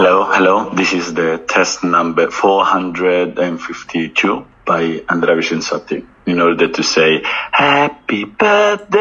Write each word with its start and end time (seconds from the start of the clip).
Hello, 0.00 0.24
hello. 0.24 0.70
This 0.70 0.94
is 0.94 1.12
the 1.12 1.36
test 1.46 1.84
number 1.84 2.30
452 2.30 4.46
by 4.64 5.04
Andrea 5.06 5.36
Vicenzotti 5.36 6.06
in 6.24 6.40
order 6.40 6.68
to 6.68 6.82
say 6.82 7.20
happy 7.52 8.24
birthday 8.24 8.94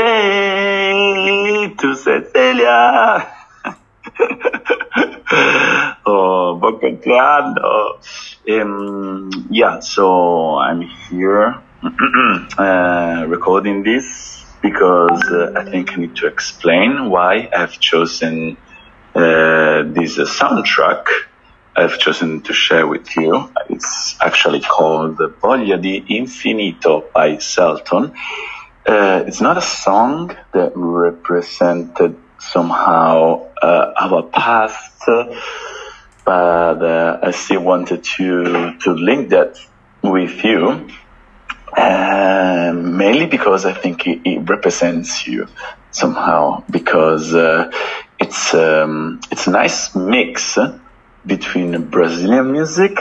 to 1.74 1.96
Cecilia. 1.96 3.32
oh, 6.06 6.58
buon 6.60 6.79
compleanno. 6.83 8.04
Um, 8.50 9.47
yeah, 9.52 9.79
so 9.79 10.58
I'm 10.58 10.81
here 10.81 11.62
uh, 12.58 13.26
recording 13.26 13.84
this 13.84 14.44
because 14.62 15.24
uh, 15.31 15.54
I 15.56 15.63
think 15.63 15.94
I 15.94 15.96
need 15.96 16.18
to 16.18 16.27
explain 16.27 17.09
why 17.09 17.48
I've 17.55 17.80
chosen 17.80 18.58
this 19.13 20.17
uh, 20.20 20.26
soundtrack 20.26 21.05
I've 21.76 21.98
chosen 21.98 22.41
to 22.41 22.54
share 22.54 22.86
with 22.86 23.16
you. 23.16 23.50
It's 23.70 24.17
actually 24.20 24.59
called 24.59 25.17
Voglia 25.17 25.81
di 25.81 26.02
Infinito 26.02 27.12
by 27.14 27.38
Selton. 27.38 28.14
Uh, 28.86 29.23
it's 29.27 29.40
not 29.40 29.58
a 29.58 29.62
song 29.62 30.36
that 30.52 30.72
represented 30.76 32.17
somehow 32.40 33.48
uh, 33.62 33.94
our 33.98 34.23
past, 34.23 35.03
but 36.26 36.84
uh, 36.84 37.20
I 37.23 37.31
still 37.31 37.62
wanted 37.62 38.03
to, 38.16 38.78
to 38.80 38.91
link 38.91 39.30
that 39.30 39.58
with 40.02 40.44
you. 40.44 40.89
Uh, 41.78 42.73
mainly 42.76 43.28
because 43.28 43.66
I 43.66 43.73
think 43.73 44.08
it, 44.08 44.22
it, 44.26 44.50
represents 44.50 45.28
you 45.28 45.48
somehow 45.91 46.64
because 46.70 47.34
uh, 47.34 47.72
it's 48.30 48.54
um, 48.54 49.20
it's 49.32 49.48
a 49.48 49.52
nice 49.52 49.96
mix 49.96 50.58
between 51.26 51.90
Brazilian 51.90 52.52
music 52.52 52.96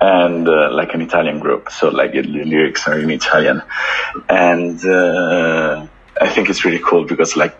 and 0.00 0.46
uh, 0.46 0.70
like 0.72 0.92
an 0.92 1.00
Italian 1.00 1.38
group. 1.40 1.70
So 1.70 1.88
like 1.88 2.12
the 2.12 2.22
lyrics 2.22 2.86
are 2.86 2.98
in 2.98 3.10
Italian, 3.10 3.62
and 4.28 4.84
uh, 4.84 5.86
I 6.20 6.28
think 6.28 6.50
it's 6.50 6.64
really 6.66 6.78
cool 6.78 7.04
because 7.06 7.36
like 7.36 7.56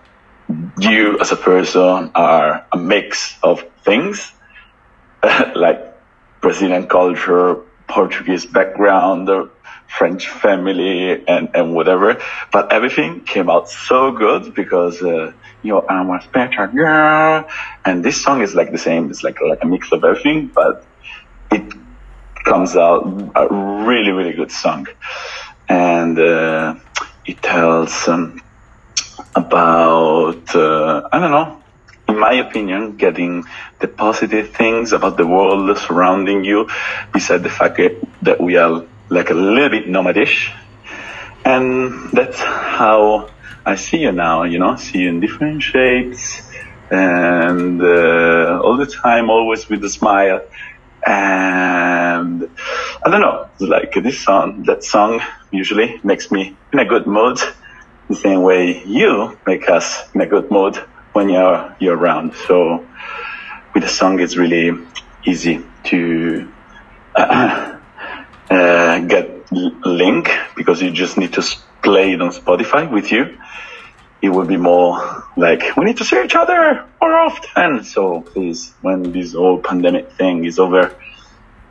you 0.78 1.18
as 1.20 1.32
a 1.32 1.36
person 1.36 2.10
are 2.14 2.66
a 2.70 2.76
mix 2.76 3.38
of 3.42 3.64
things 3.82 4.32
like 5.54 5.80
Brazilian 6.42 6.86
culture, 6.86 7.56
Portuguese 7.88 8.44
background, 8.44 9.28
French 9.98 10.28
family 10.28 11.26
and, 11.26 11.50
and 11.54 11.74
whatever. 11.74 12.20
But 12.52 12.72
everything 12.72 13.20
came 13.20 13.50
out 13.50 13.68
so 13.68 14.12
good 14.12 14.54
because, 14.54 15.02
uh, 15.02 15.32
you 15.62 15.72
know, 15.72 15.84
I'm 15.88 16.10
a 16.10 16.22
special 16.22 16.68
girl. 16.68 17.48
And 17.84 18.04
this 18.04 18.22
song 18.22 18.40
is 18.42 18.54
like 18.54 18.70
the 18.70 18.78
same. 18.78 19.10
It's 19.10 19.22
like, 19.22 19.40
like 19.40 19.62
a 19.62 19.66
mix 19.66 19.92
of 19.92 20.04
everything, 20.04 20.46
but 20.46 20.84
it 21.50 21.72
comes 22.44 22.76
out 22.76 23.02
a 23.34 23.48
really, 23.88 24.12
really 24.12 24.32
good 24.32 24.52
song. 24.52 24.86
And, 25.68 26.18
uh, 26.18 26.76
it 27.26 27.42
tells, 27.42 28.08
um, 28.08 28.40
about, 29.34 30.54
uh, 30.54 31.08
I 31.12 31.18
don't 31.18 31.30
know, 31.30 31.62
in 32.08 32.18
my 32.18 32.34
opinion, 32.34 32.96
getting 32.96 33.44
the 33.80 33.88
positive 33.88 34.50
things 34.50 34.92
about 34.92 35.16
the 35.16 35.26
world 35.26 35.76
surrounding 35.78 36.44
you, 36.44 36.68
beside 37.12 37.42
the 37.42 37.50
fact 37.50 37.80
that 38.22 38.40
we 38.40 38.56
are 38.56 38.84
like 39.10 39.30
a 39.30 39.34
little 39.34 39.68
bit 39.68 39.88
nomadish. 39.88 40.52
And 41.44 42.10
that's 42.12 42.38
how 42.38 43.30
I 43.66 43.74
see 43.74 43.98
you 43.98 44.12
now, 44.12 44.44
you 44.44 44.58
know, 44.58 44.76
see 44.76 45.00
you 45.00 45.08
in 45.08 45.20
different 45.20 45.62
shapes 45.62 46.40
and 46.90 47.82
uh, 47.82 48.60
all 48.62 48.76
the 48.76 48.86
time, 48.86 49.28
always 49.30 49.68
with 49.68 49.84
a 49.84 49.88
smile. 49.88 50.42
And 51.04 52.50
I 53.04 53.10
don't 53.10 53.20
know, 53.20 53.48
like 53.60 53.94
this 53.94 54.20
song, 54.20 54.64
that 54.64 54.84
song 54.84 55.20
usually 55.50 56.00
makes 56.04 56.30
me 56.30 56.56
in 56.72 56.78
a 56.78 56.84
good 56.84 57.06
mood, 57.06 57.38
the 58.08 58.16
same 58.16 58.42
way 58.42 58.82
you 58.84 59.38
make 59.46 59.68
us 59.68 60.02
in 60.14 60.20
a 60.20 60.26
good 60.26 60.50
mood 60.50 60.76
when 61.12 61.28
you're, 61.28 61.74
you're 61.80 61.96
around. 61.96 62.34
So 62.34 62.86
with 63.74 63.82
the 63.82 63.88
song, 63.88 64.20
it's 64.20 64.36
really 64.36 64.76
easy 65.24 65.64
to 65.84 66.52
uh, 67.16 67.69
uh, 68.90 68.98
get 69.00 69.50
link 69.84 70.30
because 70.56 70.82
you 70.82 70.90
just 70.90 71.16
need 71.16 71.32
to 71.34 71.42
play 71.82 72.12
it 72.12 72.20
on 72.20 72.30
Spotify 72.30 72.90
with 72.90 73.12
you. 73.12 73.38
It 74.22 74.28
will 74.28 74.44
be 74.44 74.56
more 74.56 75.24
like 75.36 75.76
we 75.76 75.84
need 75.84 75.96
to 75.98 76.04
see 76.04 76.22
each 76.22 76.34
other 76.34 76.84
more 77.00 77.14
often. 77.14 77.84
So 77.84 78.20
please, 78.20 78.74
when 78.80 79.12
this 79.12 79.32
whole 79.32 79.60
pandemic 79.60 80.12
thing 80.12 80.44
is 80.44 80.58
over, 80.58 80.94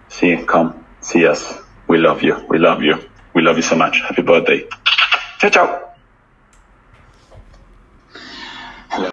see, 0.08 0.38
come 0.38 0.86
see 1.02 1.28
us. 1.28 1.42
We 1.88 1.98
love 1.98 2.24
you. 2.24 2.36
We 2.50 2.58
love 2.58 2.82
you. 2.82 2.96
We 3.34 3.42
love 3.42 3.58
you 3.58 3.64
so 3.64 3.76
much. 3.76 4.02
Happy 4.02 4.22
birthday. 4.22 4.68
Ciao, 5.40 5.50
ciao. 5.50 5.89